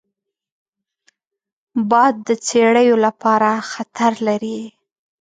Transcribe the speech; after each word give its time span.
باد 1.89 2.15
د 2.27 2.29
څړیو 2.47 2.95
لپاره 3.05 3.49
خطر 3.71 4.11
لري 4.27 4.59